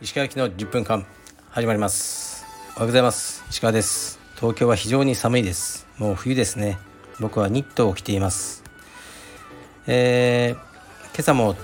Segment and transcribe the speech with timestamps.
[0.00, 1.06] 石川行きの10分間
[1.50, 2.44] 始まります。
[2.70, 3.44] おはようございます。
[3.48, 4.18] 石川です。
[4.34, 5.86] 東京は非常に寒いです。
[5.98, 6.78] もう冬ですね。
[7.20, 8.64] 僕はニットを着ています。
[9.86, 11.54] えー、今朝も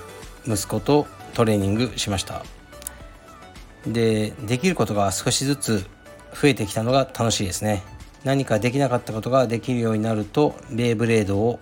[0.46, 2.45] 息子とトレーニングしました。
[3.84, 5.84] でできることが少しずつ
[6.41, 7.82] 増えてきたのが楽しいですね。
[8.23, 11.59] 何かできなかったことができるようになるとベイブレードを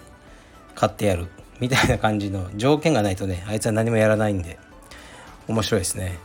[0.75, 1.27] 買ってやる。
[1.61, 4.59] みたいな感じの条件がないとねあいつは何もやらないんで
[5.47, 6.19] 面白いですね。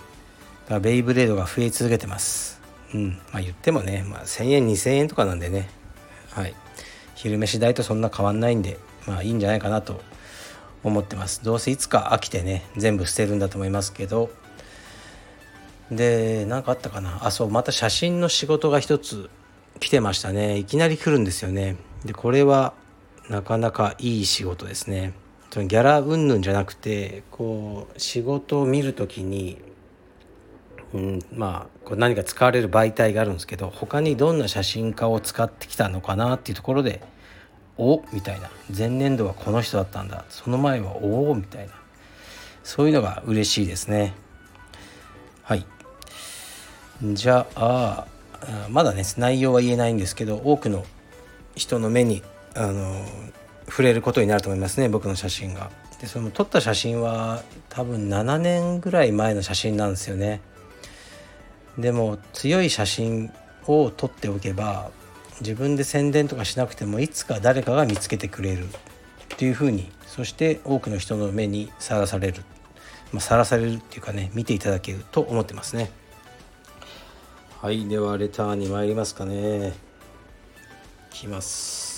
[0.64, 2.60] だからベイブレードが増え続けてます。
[2.94, 3.10] うん。
[3.32, 5.70] まあ言ってもね、まあ、1000円2000円とかなんでね。
[6.32, 6.56] はい。
[7.16, 10.02] 昼飯代とそんな変わんないんでまあいいんじゃないかなと
[10.84, 11.44] 思ってます。
[11.44, 14.30] どうせいつか飽きてね全部捨てるんだと思いますけど。
[15.92, 17.20] で何かあったかな。
[17.26, 19.30] あそうまた写真の仕事が一つ
[19.80, 20.58] 来てましたね。
[20.58, 21.78] いきなり来るんですよね。
[22.06, 22.74] でこれは
[23.30, 25.14] なかなかいい仕事ですね。
[25.52, 29.60] ギャラ云々じゃなくてこう仕事を見る時に、
[30.94, 37.02] うん、まあこう何か使われる媒体があるんですけど他にどんな写真家を使ってきたのかなっていうところで
[37.78, 38.50] おみたいな。
[38.76, 40.26] 前年度はこの人だったんだ。
[40.30, 41.74] その前はおおみたいな。
[42.64, 44.14] そういうのが嬉しいですね。
[45.44, 45.66] はい。
[47.04, 48.06] じゃあ
[48.70, 50.86] まだね内容は言えないんですけど多くの
[51.56, 52.22] 人の目に
[52.56, 53.06] あの
[53.68, 55.70] 触れることになると思いますね僕の写真が。
[56.02, 60.42] でその撮った写真は多分7年ぐらい前の写真なんですよね。
[61.78, 63.32] でも強い写真
[63.68, 64.92] を撮っておけば
[65.42, 68.66] 自分で宣伝とかしなくてもいつか誰かが見つけてくれる。
[68.66, 72.44] っていうふうにそして多くの人の目にさらされる。
[73.12, 75.92] まあ、さらされるっていうかね見ていただけると思ってますね。
[77.62, 79.74] はいではレターに参りますかね。
[81.10, 81.89] きます。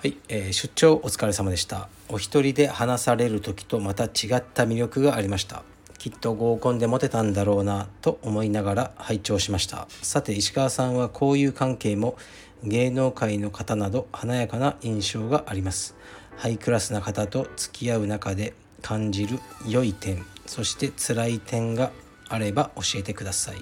[0.00, 1.90] はい、えー、出張お疲れ様でした。
[2.08, 5.62] お一人で話される時とまた違った魅力がありました。
[5.98, 9.88] きっと合コンでモテたんだろうなと思いながら拝聴しました。
[10.00, 12.16] さて石川さんはこういう関係も
[12.64, 15.94] 芸能界の方など華やかな印象があります。
[16.38, 21.90] ハイクラスな方と付き合う中で感じる良い点そして辛い点が
[22.30, 23.56] あれば教えてください。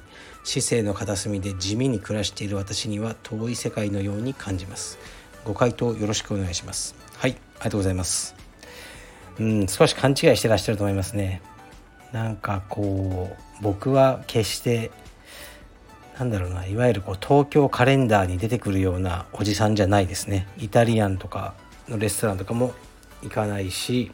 [0.45, 5.01] 市政の片隅で地味に暮らしている私には遠い世界のように感じます。
[5.49, 6.95] ご回答よろしくお願いします。
[7.17, 8.35] はいありがとうございます。
[9.41, 11.41] うん少し勘違いしてらっしゃると思いますね。
[12.13, 14.91] なんかこう僕は決して
[16.19, 20.47] なんだろうないわゆるこう東京カレンダーに出てくるようなおじさんじゃないですね。
[20.59, 21.55] イタリアンとか
[21.89, 22.75] のレストランとかも
[23.23, 24.13] 行かないし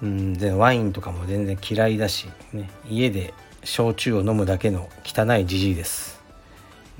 [0.00, 3.34] うんでワインとかも全然嫌いだし、ね、家で
[3.64, 6.19] 焼酎を飲むだけの汚いじじいです。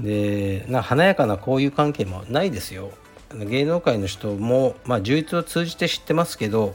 [0.00, 2.90] でな華やかな交友関係もないですよ。
[3.32, 6.74] 芸能界の人もまあ充実を通じて知ってますけど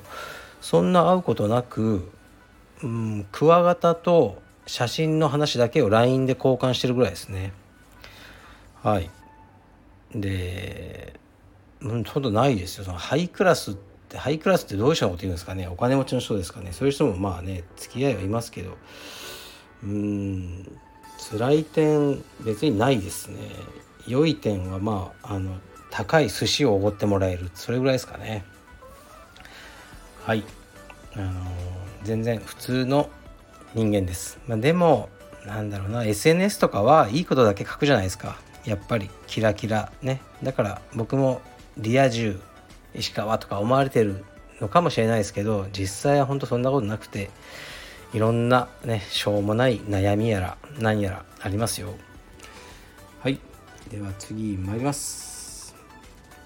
[0.61, 2.09] そんな会うことなく、
[2.81, 7.51] うん、クワガタと写真の話だけを LINE で交換してるぐらいですね。
[8.81, 9.09] はい。
[10.13, 11.19] で
[11.81, 12.85] うんほんとないですよ。
[12.85, 13.75] そのハイクラスっ
[14.09, 15.67] てハイクラスってどういう人のこと言うんですかね。
[15.67, 16.71] お金持ちの人ですかね。
[16.71, 18.77] そういう人もまあね付き合いはいますけど。
[19.83, 20.79] うん。
[21.17, 23.37] 辛い点別にないですね。
[24.07, 25.57] 良い点はまああの
[25.89, 27.49] 高い寿司をおごってもらえる。
[27.53, 28.43] それぐらいですかね。
[30.23, 30.43] はい。
[31.15, 31.31] あの
[32.03, 33.09] 全然普通の
[33.73, 35.09] 人間です、まあ、でも
[35.45, 36.03] なんだろうな。
[36.03, 38.37] SNS とかはいいことだけ書くじゃないですか。
[38.65, 40.21] やっぱりキラキラね。
[40.43, 41.41] だから僕も
[41.77, 42.39] リア充
[42.93, 44.23] 石川とか思われてる
[44.59, 47.29] のかもしれないですけど実際は本当そんなことなくて。
[48.15, 51.95] いろんなねしょうもない悩みやら何やらありますよ。
[53.19, 53.41] はい。
[53.91, 55.75] では次参ります。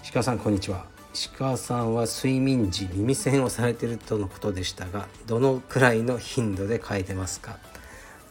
[0.02, 0.84] 石川さんこんにちは。
[1.14, 7.60] 石川さんは睡眠時耳栓をされてるとのことでしたがどのくらいの頻度で変えてますか？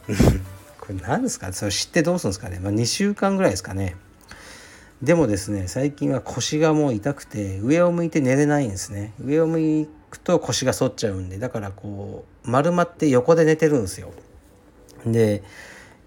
[0.78, 1.50] これ何ですか？
[1.54, 3.96] それ知ってどうするんですかね、まあ、2週間ぐらいですかね。
[5.00, 9.14] でもですね最近は腰がもう痛くて上を向いて寝れないんですね。
[9.18, 14.12] 上を向くと腰が反っちゃうんでだからこう丸まって横で寝てるんですよ。
[15.06, 15.42] で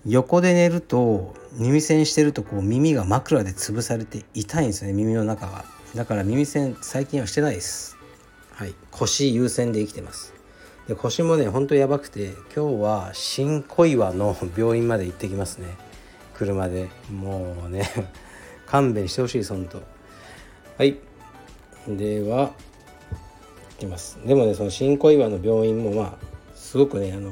[0.06, 5.66] 横で寝ると耳栓してるとこう耳が枕で潰されて痛いんですね耳の中が。
[5.96, 7.98] だから耳栓最近はしてないです。
[8.52, 8.76] はい。
[8.92, 10.34] 腰優先で生きてます。
[10.88, 15.68] で腰もねほんとやばくて今日は新小岩の病院まで行ってきますね。
[16.36, 16.90] 車で。
[17.10, 17.90] もうね
[18.68, 19.82] 勘弁してほしいです本当
[20.78, 20.98] はい。
[21.88, 22.54] では
[23.84, 24.18] いきます。
[24.26, 26.14] でもねその新小岩の病院もまあ
[26.56, 27.32] すごくねあの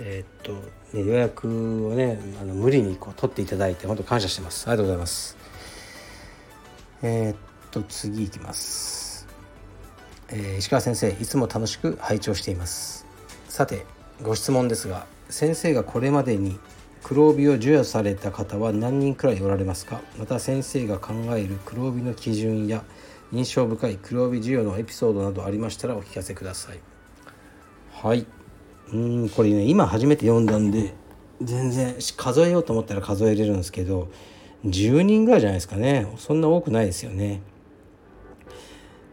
[0.00, 0.52] えー、っと、
[0.96, 1.46] ね、予約
[1.88, 4.68] をねあの無理にこう取っていただいて本当感謝してます。
[4.68, 5.36] ありがとうございます。
[7.02, 7.36] えー、っ
[7.70, 9.26] と次いきます、
[10.28, 13.06] えー、石川先生いつも楽しく拝聴しています。
[13.48, 13.86] さて
[14.22, 16.58] ご質問ですが先生がこれまでに
[17.02, 20.02] 黒帯を授与された方は何人くらいおられますか？
[20.18, 22.84] また先生が考える黒帯の基準や
[23.32, 26.80] 印象深い黒帯授与のエピソードなどありましたらお聞かせください。
[27.92, 28.26] はい。
[28.92, 30.94] うんこれね今初めて読んだんで
[31.40, 34.08] 全然数えようと思ったら数えれるんですけど
[34.64, 36.12] 10人ぐらいじゃないですかね。
[36.18, 37.40] そんな多くないですよね、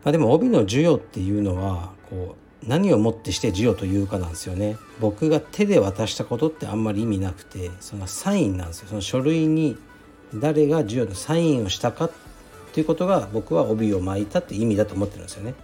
[0.03, 4.77] まあ、でも帯の授与っていうのはこう何をもってして授与というかなんですよね。
[4.99, 8.87] 僕が手で渡したことってあんまり意味なくてそのサインなんですよ。
[8.89, 9.77] その書類に
[10.33, 12.09] 誰が授与のサインをしたか
[12.77, 15.55] ていうことが僕は帯を巻いたって意味だと思ってるんですよね。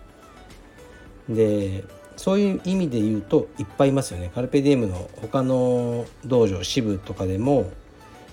[1.30, 1.84] で
[2.18, 4.32] そういう意味で言うといっぱいいますよね。
[4.34, 7.72] カルペディエムの他の道場支部とかでも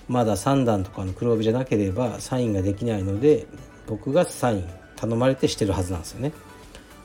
[0.09, 3.45] まだ3段とかの黒帯じゃなければサインができないので
[3.85, 6.33] 僕がサイン頼まれてしてるはずなんですよね。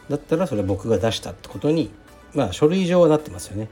[0.09, 1.91] だったらそれは僕が出したってことに
[2.33, 3.69] まあ書類上はなってますよね。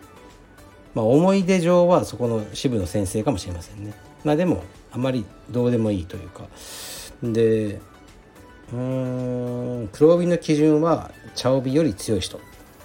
[0.94, 3.94] まあ思い出上はそこの支部の先生かもしれませんね。
[4.24, 4.62] まあでも
[4.92, 6.46] あまりどうでもいいというか。
[7.22, 7.80] で
[8.74, 9.88] うん。
[9.92, 12.40] 黒帯の基準は茶帯より強い人っ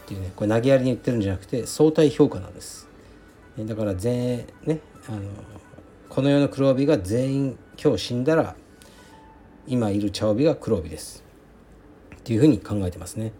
[0.05, 2.87] ていうねこれ投げやりに言ってるんじゃなくて相対評価なんです。
[3.57, 5.21] だから全ねあの
[6.07, 8.55] この世の黒帯が全員今日死んだら
[9.67, 11.23] 今いる茶帯が黒帯です。
[12.15, 13.31] っていうふうに考えてますね。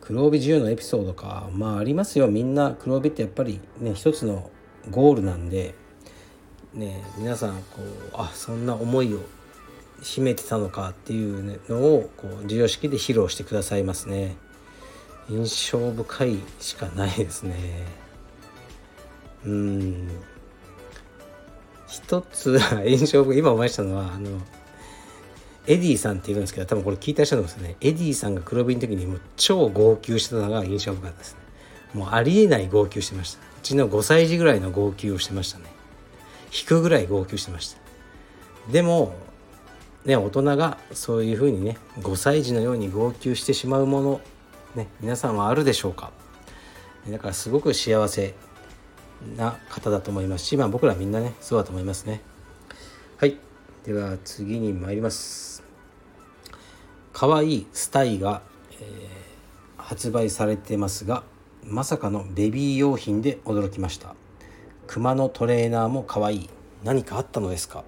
[0.00, 1.48] 黒帯自由のエピソードか。
[1.52, 2.28] まあありますよ。
[2.28, 4.50] みんな黒帯ってやっぱりね一つの
[4.90, 5.74] ゴールなんで
[6.72, 9.20] ね皆さんこうあそんな思いを
[10.02, 14.36] 秘めてたのかっていうのをこう授与式で披露してくださいますね。
[15.28, 17.54] 印象深いしかないですね。
[19.44, 20.08] うん。
[21.86, 24.40] 一つ印象深い今思い出したのはあの
[25.66, 27.76] エディさんっているんですけど多分これ聞いた人なんですよね。
[27.80, 31.40] エディさんが黒帯の時にもう超号泣してたのが印象深かったですね。
[31.94, 33.40] もうありえない号泣してました。
[33.40, 35.64] うちの5歳児ぐらいの号泣をしてましたね。
[36.58, 37.78] 引くぐらい号泣してました。
[38.72, 39.14] でも
[40.08, 44.20] ね大人がそういうふうにね5歳児のように号泣してしまうもの
[44.74, 46.12] ね、皆さんはあるでしょうか？
[47.08, 48.34] だからすごく幸せ
[49.36, 52.20] な方だと思いますし、まあ、僕らみんなねそうだと思いますね。
[53.16, 53.38] はい。
[53.84, 55.64] では次に参ります。
[57.14, 61.24] かわいいスタイが、えー、発売されてますが
[61.64, 64.14] まさかのベビー用品で驚きました。
[64.86, 66.50] 熊のトレーナーもかわいい。
[66.84, 67.84] 何かあったのですか？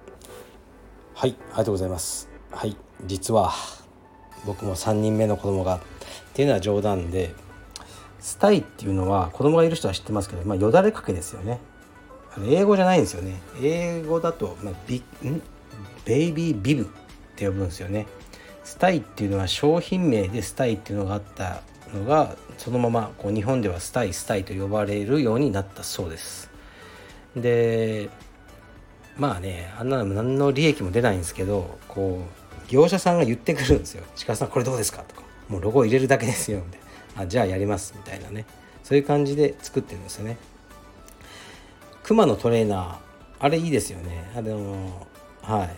[1.21, 2.29] はいありがとうございます。
[2.51, 2.75] はい
[3.05, 3.51] 実は
[4.47, 5.79] 僕も3人目の子供がっ
[6.33, 7.35] ていうのは冗談で
[8.19, 11.59] スタイっていうのは子供がいる人は知ってますけど、まあ、よだれかけですよね。
[12.35, 13.39] あの英語じゃないんですよね。
[13.61, 15.43] 英語だと、まあ、ビん？
[16.05, 16.85] ベイビービブっ
[17.35, 18.07] て呼ぶんですよね。
[18.63, 21.61] スタイっていうのは商品名でスタイっていうのがあった
[21.93, 26.49] のがそのままこう日本ではスタイスタイと呼ばれるようになったそうです。
[27.35, 28.09] で
[29.21, 32.25] まあねあんなの何の利益も出ないんですけどこ
[32.67, 36.79] う業者さんが言ってくるんですよ「鹿さんこれどうですか?」とかもうロゴ入れるだけですよみたい
[37.17, 38.45] なあじゃあやりますみたいなね。
[38.83, 40.37] そういう感じで作ってるんですよね。
[42.03, 42.95] 熊のトレーナー
[43.39, 44.31] あれいいですよね。
[44.35, 45.07] あの
[45.43, 45.69] はい。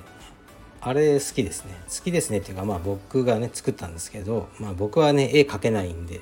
[0.79, 1.71] あれ好きですね。
[1.89, 6.21] 好きですねっていうかまあ僕がね作ったんですけどまあ僕はね絵描けないんで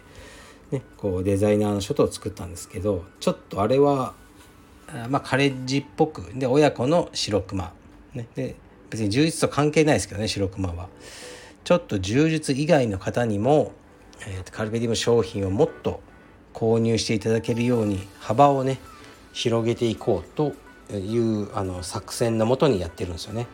[0.72, 4.16] ねこうデザイナーの書とを作ったんですけどちょっとあれは
[5.10, 7.74] まあカレッジっぽくで親子の白熊
[8.14, 8.56] ねで
[8.90, 10.90] 別に充実と関係ないですけどね白熊は
[11.64, 13.72] ちょっと充実以外の方にも、
[14.28, 16.02] えー、カルペディウム商品をもっと
[16.54, 18.80] 購入していただけるように幅をね
[19.34, 20.54] 広げていこうと
[20.94, 23.48] いうあの作戦のもとにやってるんですよね。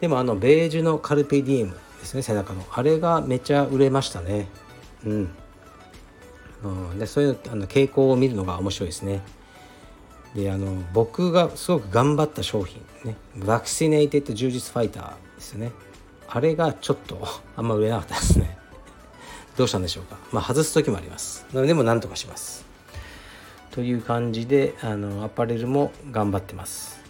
[0.00, 4.48] でもあのベージュのカルペディエムですね背中のあれがめちゃ売れましたね。
[5.04, 5.30] うん。
[6.62, 9.22] うん、でそういうあの傾向を見るのが面白いですね。
[10.34, 13.16] であの僕がすごく頑張った商品ね。
[13.36, 15.72] バクシネイテッド充実ファイターですよね。
[16.28, 18.58] あれがちょっと あんま売れなかったですね。
[19.56, 20.16] どうしたんでしょうか。
[20.32, 21.46] まあ外す時もあります。
[21.52, 22.64] でもなんとかします。
[23.70, 27.00] という感じであのアパレルも頑張ってます。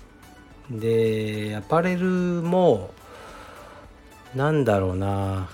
[0.70, 2.94] でアパレルも
[4.34, 5.48] なんだろうな。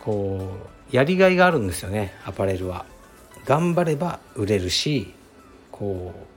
[0.00, 0.56] こ
[0.92, 2.84] うやりがいがあるんですよねアパレルは。
[3.44, 5.14] 頑張れば売れるし
[5.70, 6.29] こう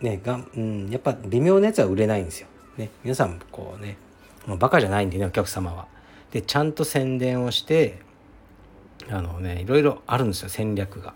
[0.00, 2.48] ねがん、うん、やっぱ微妙なやつは売れないんですよ。
[2.76, 3.96] ね皆さんこうね
[4.46, 5.86] もうバカじゃないんでねお客様は。
[6.32, 7.98] でちゃんと宣伝をして
[9.08, 11.14] あのねいろいろあるんですよ戦略が。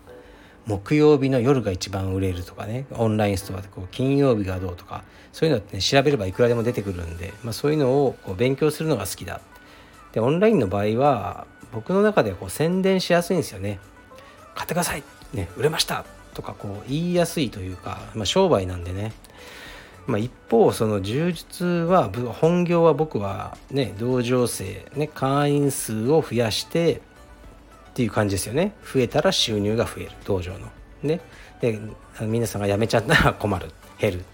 [0.67, 9.41] 木曜日の夜が一番売れるとかねオンラインストアでこう金曜日がどうとかそういうのって、ね、調べればいくらでも出てくるんで、まあ、そういうのをこう勉強するのが好きだ。
[10.13, 13.79] でオンラインの場合は僕の中でこう宣伝しやすいんですよね。
[14.53, 16.05] 買ってください、ね、売れました。
[16.33, 19.13] とかこう言いやすいというか、まあ、商売なんでね、
[20.07, 27.01] まあ、一方その充実は本業は僕はね同情生、ね、会員数を増やして
[27.91, 28.73] っていう感じですよね。
[28.81, 30.11] 増えたら収入が増える。
[30.25, 30.67] 道場の。
[31.03, 31.19] ね。
[31.59, 31.79] で
[32.21, 33.71] 皆さんが辞めちゃったら困る。
[33.99, 34.25] 減る。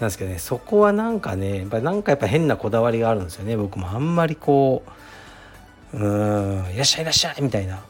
[0.00, 3.56] なんですけどねそこはなんかねやっぱなんかやっぱ変なこだわりがあるんですよね。
[3.56, 4.82] 僕もあんまりこ
[5.94, 7.82] ううんいらっしゃいいらっしゃいみたいな。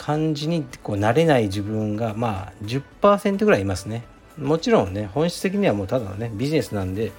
[0.00, 4.04] 感じにこう慣れない自分がまあ10%ぐらいいますね
[4.38, 7.12] もちろんね本質的にはもうただのねビジネスなんで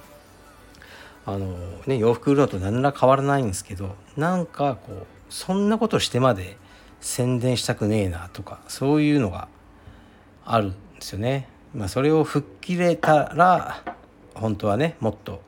[1.24, 6.56] あのね洋服売るのと何ら変わらないんですけどなんかこうそんなことしてまで
[7.00, 9.46] 宣伝したくねえなとかそういうのが
[10.44, 11.48] あるんですよね。
[11.72, 13.82] まあ、それを吹っ切れたら
[14.34, 15.40] 本当はねもっと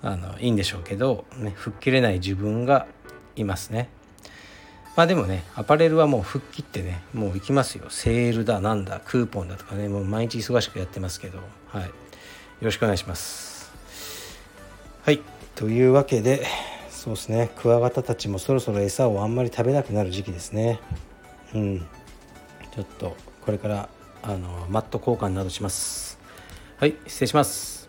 [0.00, 2.86] あのいいんでしょうけど、ね、吹っ切れない自分が
[3.34, 3.88] いますね。
[4.98, 7.84] まあでもねアパレルはもう吹っ切ってねもう行きますよ。
[7.88, 11.38] セールだなんだクーポンだとかねもう毎日忙しくやってますけど。
[11.68, 11.84] はい。
[11.84, 11.90] よ
[12.62, 13.70] ろしくお願いします。
[15.04, 15.20] はい。
[15.54, 16.44] というわけで
[16.90, 17.52] そうですね。
[17.58, 20.80] クワガタたちもそろそろ餌をあんまり食べなくなる時期ですね。
[21.54, 21.86] うん。
[22.74, 23.88] ちょっとこれから
[24.24, 26.18] あのマット交換などします。
[26.76, 26.96] はい。
[27.06, 27.88] 失礼します。